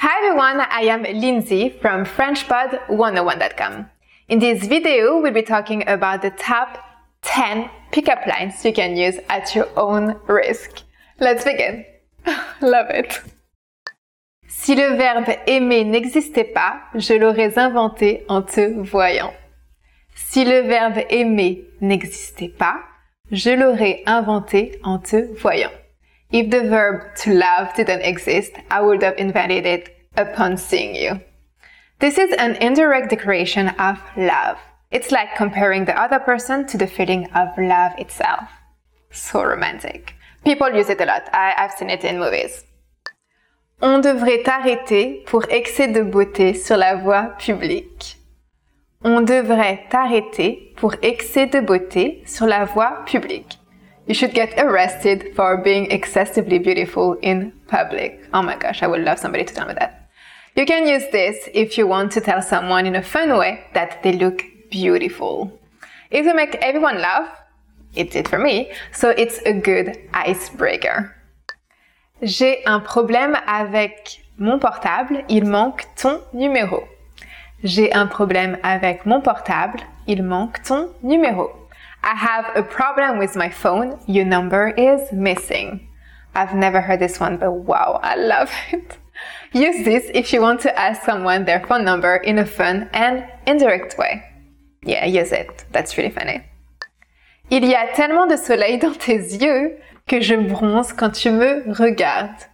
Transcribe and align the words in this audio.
Hi 0.00 0.24
everyone, 0.24 0.60
I 0.60 0.82
am 0.82 1.02
Lindsay 1.02 1.70
from 1.70 2.04
FrenchPod101.com. 2.04 3.90
In 4.28 4.38
this 4.38 4.64
video, 4.64 5.20
we'll 5.20 5.32
be 5.32 5.42
talking 5.42 5.82
about 5.88 6.22
the 6.22 6.30
top 6.30 6.78
10 7.22 7.68
pickup 7.90 8.24
lines 8.24 8.64
you 8.64 8.72
can 8.72 8.96
use 8.96 9.18
at 9.28 9.56
your 9.56 9.66
own 9.76 10.14
risk. 10.28 10.82
Let's 11.18 11.42
begin. 11.42 11.84
Love 12.60 12.90
it. 12.90 13.20
Si 14.46 14.76
le 14.76 14.96
verbe 14.96 15.36
aimer 15.48 15.82
n'existait 15.82 16.54
pas, 16.54 16.80
je 16.94 17.14
l'aurais 17.14 17.58
inventé 17.58 18.24
en 18.28 18.42
te 18.42 18.80
voyant. 18.80 19.34
Si 20.14 20.44
le 20.44 20.60
verbe 20.60 21.02
aimer 21.10 21.64
n'existait 21.80 22.56
pas, 22.56 22.84
je 23.32 23.50
l'aurais 23.50 24.04
inventé 24.06 24.78
en 24.84 25.00
te 25.00 25.34
voyant. 25.40 25.72
If 26.30 26.50
the 26.50 26.68
verb 26.68 27.14
to 27.22 27.32
love 27.32 27.74
didn't 27.74 28.02
exist, 28.02 28.52
I 28.70 28.82
would 28.82 29.02
have 29.02 29.16
invented 29.16 29.64
it 29.64 29.96
upon 30.16 30.58
seeing 30.58 30.94
you. 30.94 31.20
This 32.00 32.18
is 32.18 32.34
an 32.38 32.56
indirect 32.56 33.08
declaration 33.08 33.68
of 33.68 33.98
love. 34.16 34.58
It's 34.90 35.10
like 35.10 35.36
comparing 35.36 35.86
the 35.86 35.98
other 35.98 36.18
person 36.18 36.66
to 36.66 36.78
the 36.78 36.86
feeling 36.86 37.30
of 37.32 37.48
love 37.56 37.92
itself. 37.98 38.48
So 39.10 39.42
romantic. 39.42 40.14
People 40.44 40.70
use 40.70 40.90
it 40.90 41.00
a 41.00 41.06
lot. 41.06 41.28
I, 41.32 41.54
have 41.56 41.72
seen 41.72 41.90
it 41.90 42.04
in 42.04 42.18
movies. 42.18 42.64
On 43.80 44.00
devrait 44.00 44.42
t'arrêter 44.44 45.24
pour 45.26 45.44
excès 45.50 45.92
de 45.92 46.02
beauté 46.02 46.54
sur 46.54 46.76
la 46.76 46.96
voie 46.96 47.36
publique. 47.38 48.16
On 49.02 49.22
devrait 49.22 49.86
t'arrêter 49.88 50.74
pour 50.76 50.94
excès 51.02 51.46
de 51.46 51.60
beauté 51.60 52.22
sur 52.26 52.46
la 52.46 52.64
voie 52.64 53.04
publique. 53.06 53.57
You 54.08 54.14
should 54.14 54.32
get 54.32 54.58
arrested 54.58 55.34
for 55.36 55.58
being 55.58 55.90
excessively 55.90 56.58
beautiful 56.58 57.18
in 57.20 57.52
public. 57.66 58.26
Oh 58.32 58.40
my 58.40 58.56
gosh, 58.56 58.82
I 58.82 58.86
would 58.86 59.02
love 59.02 59.18
somebody 59.18 59.44
to 59.44 59.54
tell 59.54 59.68
me 59.68 59.74
that. 59.74 60.08
You 60.56 60.64
can 60.64 60.88
use 60.88 61.04
this 61.12 61.36
if 61.52 61.76
you 61.76 61.86
want 61.86 62.12
to 62.12 62.22
tell 62.22 62.40
someone 62.40 62.86
in 62.86 62.96
a 62.96 63.02
fun 63.02 63.36
way 63.36 63.66
that 63.74 64.02
they 64.02 64.12
look 64.12 64.42
beautiful. 64.70 65.52
It 66.10 66.24
will 66.24 66.32
make 66.32 66.54
everyone 66.62 67.02
laugh. 67.02 67.28
It 67.94 68.10
did 68.10 68.28
for 68.28 68.38
me, 68.38 68.72
so 68.92 69.10
it's 69.10 69.40
a 69.44 69.52
good 69.52 69.98
icebreaker. 70.14 71.14
J'ai 72.22 72.64
un 72.64 72.80
problème 72.80 73.36
avec 73.46 74.24
mon 74.38 74.58
portable, 74.58 75.22
il 75.28 75.44
manque 75.44 75.84
ton 75.96 76.22
numéro. 76.32 76.88
J'ai 77.62 77.92
un 77.92 78.06
problème 78.06 78.56
avec 78.62 79.04
mon 79.04 79.20
portable, 79.20 79.80
il 80.06 80.22
manque 80.22 80.62
ton 80.62 80.94
numéro. 81.02 81.57
I 82.02 82.14
have 82.14 82.50
a 82.56 82.62
problem 82.62 83.18
with 83.18 83.36
my 83.36 83.50
phone. 83.50 83.98
Your 84.06 84.24
number 84.24 84.68
is 84.68 85.12
missing. 85.12 85.88
I've 86.34 86.54
never 86.54 86.80
heard 86.80 87.00
this 87.00 87.18
one, 87.18 87.36
but 87.36 87.52
wow, 87.52 88.00
I 88.02 88.16
love 88.16 88.50
it. 88.72 88.98
Use 89.52 89.84
this 89.84 90.04
if 90.14 90.32
you 90.32 90.40
want 90.40 90.60
to 90.60 90.78
ask 90.78 91.02
someone 91.02 91.44
their 91.44 91.64
phone 91.66 91.84
number 91.84 92.16
in 92.16 92.38
a 92.38 92.46
fun 92.46 92.88
and 92.92 93.24
indirect 93.46 93.98
way. 93.98 94.22
Yeah, 94.82 95.04
use 95.06 95.32
it. 95.32 95.64
That's 95.72 95.96
really 95.96 96.10
funny. 96.10 96.42
Il 97.50 97.64
y 97.64 97.74
a 97.74 97.88
tellement 97.94 98.26
de 98.28 98.36
soleil 98.36 98.78
dans 98.82 98.94
tes 98.94 99.16
yeux 99.16 99.78
que 100.06 100.20
je 100.20 100.34
bronze 100.34 100.92
quand 100.92 101.12
tu 101.12 101.30
me 101.30 101.64
regardes. 101.72 102.46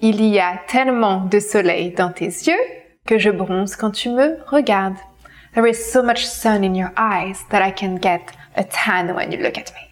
Il 0.00 0.22
y 0.22 0.38
a 0.38 0.60
tellement 0.68 1.26
de 1.26 1.40
soleil 1.40 1.90
dans 1.92 2.12
tes 2.12 2.26
yeux 2.26 2.60
que 3.06 3.18
je 3.18 3.30
bronze 3.30 3.76
quand 3.76 3.92
tu 3.92 4.10
me 4.10 4.38
regardes. 4.46 4.98
There 5.54 5.66
is 5.66 5.90
so 5.90 6.02
much 6.02 6.26
sun 6.26 6.64
in 6.64 6.74
your 6.74 6.92
eyes 6.98 7.44
that 7.50 7.62
I 7.62 7.70
can 7.70 7.96
get 7.96 8.30
a 8.56 8.64
tan 8.64 9.14
when 9.14 9.32
you 9.32 9.38
look 9.38 9.58
at 9.58 9.72
me. 9.74 9.86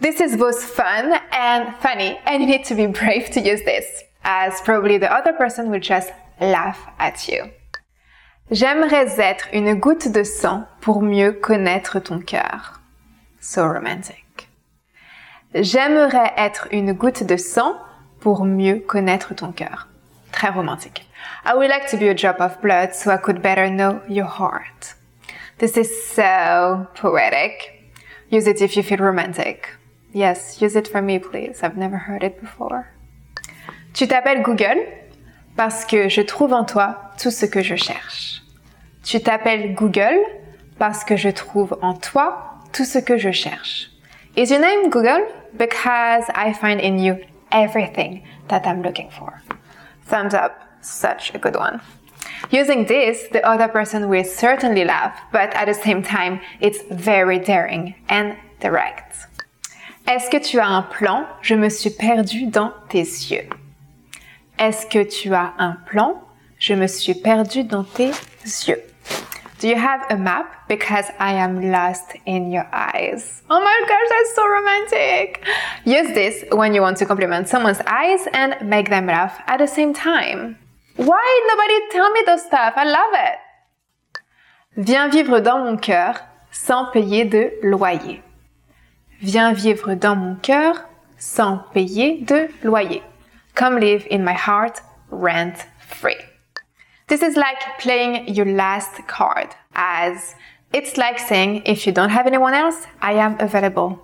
This 0.00 0.20
is 0.20 0.36
both 0.36 0.62
fun 0.62 1.18
and 1.32 1.74
funny, 1.76 2.18
and 2.24 2.40
you 2.40 2.48
need 2.48 2.64
to 2.66 2.74
be 2.74 2.86
brave 2.86 3.30
to 3.30 3.40
use 3.40 3.62
this, 3.64 4.04
as 4.22 4.60
probably 4.60 4.96
the 4.96 5.12
other 5.12 5.32
person 5.32 5.70
will 5.70 5.80
just 5.80 6.12
laugh 6.40 6.78
at 6.98 7.28
you. 7.28 7.50
J'aimerais 8.50 9.18
être 9.18 9.48
une 9.52 9.78
goutte 9.78 10.10
de 10.12 10.24
sang 10.24 10.66
pour 10.80 11.02
mieux 11.02 11.32
connaître 11.32 11.98
ton 12.00 12.20
cœur. 12.20 12.80
So 13.40 13.66
romantic. 13.66 14.48
J'aimerais 15.54 16.32
être 16.36 16.68
une 16.70 16.92
goutte 16.92 17.24
de 17.24 17.36
sang 17.36 17.76
pour 18.20 18.44
mieux 18.44 18.80
connaître 18.80 19.34
ton 19.34 19.52
cœur. 19.52 19.88
Très 20.32 20.50
romantique. 20.50 21.06
I 21.44 21.54
would 21.54 21.68
like 21.68 21.88
to 21.90 21.96
be 21.96 22.08
a 22.08 22.14
drop 22.14 22.40
of 22.40 22.60
blood 22.62 22.94
so 22.94 23.10
I 23.10 23.16
could 23.16 23.42
better 23.42 23.68
know 23.68 24.00
your 24.08 24.26
heart. 24.26 24.94
This 25.58 25.76
is 25.76 25.90
so 26.06 26.86
poetic. 26.94 27.90
Use 28.30 28.46
it 28.46 28.62
if 28.62 28.76
you 28.76 28.84
feel 28.84 28.98
romantic. 28.98 29.68
Yes, 30.12 30.62
use 30.62 30.76
it 30.76 30.86
for 30.86 31.02
me, 31.02 31.18
please. 31.18 31.64
I've 31.64 31.76
never 31.76 31.96
heard 31.96 32.22
it 32.22 32.40
before. 32.40 32.86
Tu 33.92 34.06
t'appelles 34.06 34.44
Google 34.44 34.86
parce 35.56 35.84
que 35.84 36.08
je 36.08 36.22
trouve 36.22 36.52
en 36.52 36.64
toi 36.64 37.12
tout 37.18 37.32
ce 37.32 37.44
que 37.46 37.62
je 37.62 37.74
cherche. 37.74 38.40
Tu 39.02 39.18
t'appelles 39.18 39.74
Google 39.74 40.20
parce 40.78 41.02
que 41.02 41.16
je 41.16 41.30
trouve 41.30 41.76
en 41.82 41.94
toi 41.94 42.60
tout 42.72 42.84
ce 42.84 43.00
que 43.00 43.18
je 43.18 43.32
cherche. 43.32 43.90
Is 44.36 44.50
your 44.52 44.60
name 44.60 44.90
Google? 44.90 45.26
Because 45.56 46.24
I 46.36 46.52
find 46.52 46.80
in 46.80 46.98
you 46.98 47.18
everything 47.50 48.22
that 48.46 48.64
I'm 48.64 48.82
looking 48.82 49.10
for. 49.10 49.42
Thumbs 50.06 50.34
up. 50.34 50.52
Such 50.82 51.34
a 51.34 51.38
good 51.38 51.56
one. 51.56 51.80
Using 52.50 52.86
this, 52.86 53.28
the 53.32 53.46
other 53.46 53.68
person 53.68 54.08
will 54.08 54.24
certainly 54.24 54.84
laugh, 54.84 55.18
but 55.32 55.52
at 55.54 55.66
the 55.66 55.74
same 55.74 56.02
time, 56.02 56.40
it's 56.60 56.82
very 56.90 57.38
daring 57.38 57.94
and 58.08 58.36
direct. 58.60 59.26
Est-ce 60.06 60.30
que 60.30 60.40
tu 60.40 60.58
as 60.58 60.66
un 60.66 60.82
plan? 60.84 61.26
Je 61.42 61.54
me 61.54 61.68
suis 61.68 61.90
perdu 61.90 62.46
dans 62.46 62.72
tes 62.88 63.04
yeux. 63.30 63.48
Est-ce 64.58 64.86
que 64.86 65.04
tu 65.04 65.34
as 65.34 65.52
un 65.58 65.76
plan? 65.86 66.22
Je 66.58 66.74
me 66.74 66.86
suis 66.86 67.14
perdu 67.14 67.62
dans 67.62 67.84
tes 67.84 68.12
yeux. 68.66 68.82
Do 69.60 69.68
you 69.68 69.76
have 69.76 70.06
a 70.08 70.16
map? 70.16 70.68
Because 70.68 71.06
I 71.18 71.32
am 71.32 71.70
lost 71.70 72.16
in 72.26 72.52
your 72.52 72.66
eyes. 72.72 73.42
Oh 73.50 73.60
my 73.60 73.80
gosh, 73.88 74.08
that's 74.08 74.34
so 74.34 74.48
romantic. 74.48 75.44
Use 75.84 76.14
this 76.14 76.44
when 76.52 76.74
you 76.74 76.80
want 76.80 76.96
to 76.98 77.06
compliment 77.06 77.48
someone's 77.48 77.80
eyes 77.86 78.26
and 78.32 78.56
make 78.62 78.88
them 78.88 79.06
laugh 79.06 79.40
at 79.46 79.58
the 79.58 79.66
same 79.66 79.92
time. 79.92 80.56
Why 80.98 81.46
nobody 81.46 81.78
tell 81.92 82.10
me 82.10 82.22
those 82.26 82.42
stuff? 82.42 82.74
I 82.74 82.84
love 82.84 83.14
it. 83.14 83.38
Viens 84.76 85.08
vivre 85.08 85.40
dans 85.40 85.60
mon 85.64 85.76
cœur 85.76 86.20
sans 86.50 86.86
payer 86.90 87.24
de 87.24 87.52
loyer. 87.62 88.20
Viens 89.20 89.52
vivre 89.52 89.94
dans 89.94 90.16
mon 90.16 90.34
cœur 90.42 90.74
sans 91.16 91.58
payer 91.72 92.22
de 92.22 92.48
loyer. 92.64 93.02
Come 93.54 93.78
live 93.78 94.08
in 94.10 94.24
my 94.24 94.32
heart 94.34 94.82
rent 95.10 95.66
free. 95.78 96.18
This 97.06 97.22
is 97.22 97.36
like 97.36 97.78
playing 97.78 98.34
your 98.34 98.46
last 98.46 99.06
card 99.06 99.54
as 99.76 100.34
it's 100.72 100.96
like 100.96 101.20
saying 101.20 101.62
if 101.64 101.86
you 101.86 101.92
don't 101.92 102.10
have 102.10 102.26
anyone 102.26 102.54
else, 102.54 102.88
I 103.00 103.12
am 103.12 103.36
available. 103.38 104.00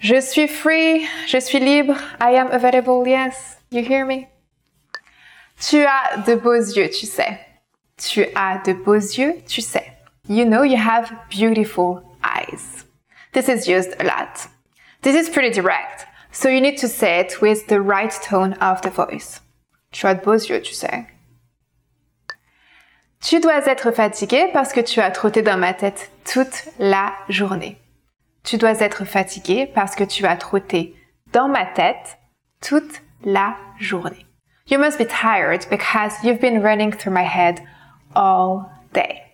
Je 0.00 0.20
suis 0.20 0.48
free, 0.48 1.08
je 1.26 1.40
suis 1.40 1.60
libre, 1.60 1.96
I 2.20 2.32
am 2.32 2.50
available, 2.52 3.08
yes. 3.08 3.56
You 3.70 3.82
hear 3.82 4.04
me? 4.04 4.28
Tu 5.60 5.84
as 5.84 6.18
de 6.26 6.36
beaux 6.36 6.54
yeux, 6.54 6.88
tu 6.88 7.06
sais. 7.06 7.40
Tu 7.96 8.24
as 8.34 8.58
de 8.64 8.72
beaux 8.72 8.94
yeux, 8.94 9.34
tu 9.46 9.60
sais. 9.60 9.92
You 10.28 10.44
know 10.44 10.62
you 10.62 10.76
have 10.76 11.10
beautiful 11.30 12.02
eyes. 12.22 12.84
This 13.32 13.48
is 13.48 13.68
used 13.68 13.96
a 13.98 14.04
lot. 14.04 14.48
This 15.02 15.16
is 15.16 15.30
pretty 15.30 15.50
direct, 15.50 16.06
so 16.30 16.48
you 16.48 16.60
need 16.60 16.78
to 16.78 16.88
say 16.88 17.20
it 17.20 17.40
with 17.40 17.66
the 17.66 17.80
right 17.80 18.12
tone 18.22 18.54
of 18.60 18.82
the 18.82 18.90
voice. 18.90 19.40
Tu 19.90 20.06
as 20.06 20.14
de 20.14 20.22
beaux 20.22 20.38
yeux, 20.38 20.62
tu 20.62 20.74
sais. 20.74 21.06
Tu 23.20 23.40
dois 23.40 23.66
être 23.66 23.90
fatigué 23.90 24.50
parce 24.52 24.72
que 24.72 24.80
tu 24.80 25.00
as 25.00 25.10
trotté 25.10 25.42
dans 25.42 25.58
ma 25.58 25.74
tête 25.74 26.12
toute 26.24 26.68
la 26.78 27.12
journée. 27.28 27.76
Tu 28.44 28.58
dois 28.58 28.80
être 28.80 29.04
fatigué 29.04 29.66
parce 29.74 29.96
que 29.96 30.04
tu 30.04 30.24
as 30.24 30.36
trotté 30.36 30.94
dans 31.32 31.48
ma 31.48 31.66
tête 31.66 32.18
toute 32.60 33.02
la 33.24 33.56
journée. 33.80 34.27
You 34.68 34.78
must 34.78 34.98
be 34.98 35.06
tired 35.06 35.66
because 35.70 36.12
you've 36.22 36.40
been 36.40 36.62
running 36.62 36.92
through 36.92 37.14
my 37.14 37.22
head 37.22 37.66
all 38.14 38.70
day. 38.92 39.24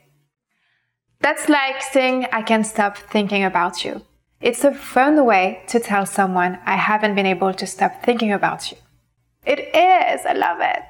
That's 1.21 1.49
like 1.49 1.83
saying 1.83 2.29
I 2.33 2.43
can't 2.43 2.67
stop 2.67 2.97
thinking 2.97 3.43
about 3.43 3.85
you. 3.85 4.03
It's 4.41 4.63
a 4.63 4.73
fun 4.73 5.25
way 5.27 5.63
to 5.69 5.81
tell 5.81 6.07
someone 6.07 6.61
I 6.65 6.77
haven't 6.77 7.17
been 7.17 7.27
able 7.27 7.53
to 7.53 7.67
stop 7.67 8.05
thinking 8.05 8.33
about 8.33 8.71
you. 8.71 8.79
It 9.45 9.59
is. 9.59 10.25
I 10.25 10.35
love 10.35 10.59
it. 10.61 10.83